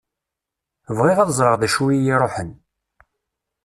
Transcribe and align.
Bɣiɣ 0.97 1.17
ad 1.19 1.29
ẓreɣ 1.37 1.55
d 1.61 1.63
acu 1.67 1.83
i 1.89 1.97
y-iruḥen. 1.97 2.51